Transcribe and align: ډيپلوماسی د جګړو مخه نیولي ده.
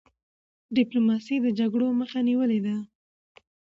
ډيپلوماسی 0.75 1.35
د 1.41 1.47
جګړو 1.59 1.87
مخه 1.99 2.19
نیولي 2.27 2.59
ده. 2.65 2.75